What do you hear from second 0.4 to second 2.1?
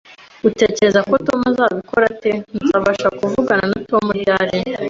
Utekereza ko Tom azabikora